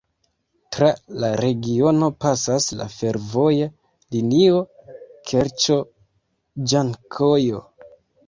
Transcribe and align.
Tra 0.75 0.87
la 1.23 1.27
regiono 1.41 2.07
pasas 2.23 2.69
la 2.79 2.87
fervoja 2.93 3.67
linio 4.15 4.63
Kerĉo-Ĝankojo. 5.33 7.61